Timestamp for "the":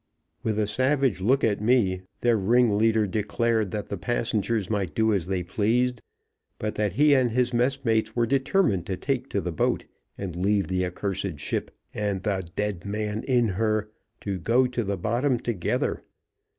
3.89-3.99, 9.41-9.51, 10.69-10.83, 12.23-12.43, 14.83-14.97